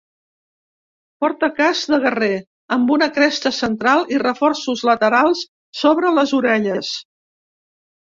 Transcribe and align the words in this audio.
Porta 1.25 1.49
casc 1.59 1.91
de 1.91 1.99
guerrer 2.05 2.31
amb 2.77 2.91
una 2.97 3.09
cresta 3.19 3.53
central 3.59 4.03
i 4.17 4.25
reforços 4.27 4.85
laterals 4.93 5.47
sobre 5.85 6.19
les 6.21 6.39
orelles. 6.43 6.95